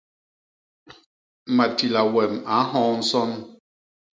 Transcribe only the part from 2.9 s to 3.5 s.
nson.